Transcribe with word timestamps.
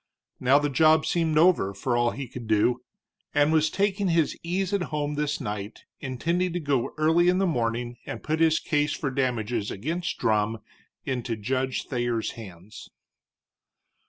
Now 0.39 0.57
the 0.57 0.67
job 0.71 1.05
seemed 1.05 1.37
over, 1.37 1.75
for 1.75 1.95
all 1.95 2.09
he 2.09 2.27
could 2.27 2.47
do, 2.47 2.81
and 3.35 3.53
was 3.53 3.69
taking 3.69 4.07
his 4.07 4.35
ease 4.41 4.73
at 4.73 4.81
home 4.89 5.13
this 5.13 5.39
night, 5.39 5.81
intending 5.99 6.53
to 6.53 6.59
go 6.59 6.95
early 6.97 7.29
in 7.29 7.37
the 7.37 7.45
morning 7.45 7.97
and 8.07 8.23
put 8.23 8.39
his 8.39 8.59
case 8.59 8.93
for 8.93 9.11
damages 9.11 9.69
against 9.69 10.17
Drumm 10.17 10.57
into 11.05 11.35
Judge 11.35 11.85
Thayer's 11.85 12.31
hands. 12.31 12.89